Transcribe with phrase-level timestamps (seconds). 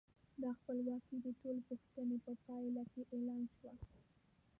[0.41, 3.73] دا خپلواکي د ټول پوښتنې په پایله کې اعلان شوه.